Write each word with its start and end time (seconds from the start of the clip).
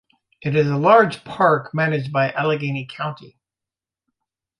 It 0.41 0.55
is 0.55 0.67
a 0.67 0.77
large 0.77 1.23
park 1.25 1.75
managed 1.75 2.11
by 2.11 2.31
Allegheny 2.31 2.87
County. 2.87 3.37